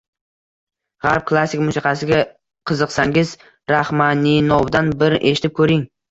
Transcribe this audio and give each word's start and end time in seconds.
G‘arb 1.05 1.25
klassik 1.31 1.59
musiqasiga 1.65 2.21
qiziqsangiz, 2.71 3.33
Raxmaninovdan 3.73 4.89
bir 5.03 5.17
eshitib 5.33 5.55
ko‘ring 5.61 5.85